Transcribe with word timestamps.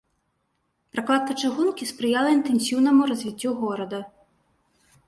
Пракладка 0.95 1.31
чыгункі 1.43 1.89
спрыяла 1.91 2.29
інтэнсіўнаму 2.39 3.01
развіццю 3.13 3.57
горада. 3.63 3.99